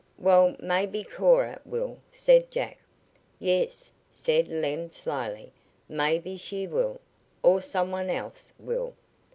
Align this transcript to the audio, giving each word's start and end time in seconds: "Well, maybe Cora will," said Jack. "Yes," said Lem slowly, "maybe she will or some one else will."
"Well, 0.17 0.55
maybe 0.59 1.03
Cora 1.03 1.61
will," 1.63 1.99
said 2.11 2.49
Jack. 2.49 2.79
"Yes," 3.37 3.91
said 4.09 4.47
Lem 4.47 4.91
slowly, 4.91 5.51
"maybe 5.87 6.37
she 6.37 6.65
will 6.65 6.99
or 7.43 7.61
some 7.61 7.91
one 7.91 8.09
else 8.09 8.51
will." 8.57 8.95